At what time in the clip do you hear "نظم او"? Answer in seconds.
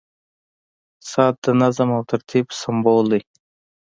1.61-2.01